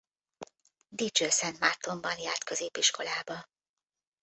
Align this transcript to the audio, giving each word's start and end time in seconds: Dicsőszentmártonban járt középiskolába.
Dicsőszentmártonban 0.89 2.17
járt 2.19 2.43
középiskolába. 2.43 3.45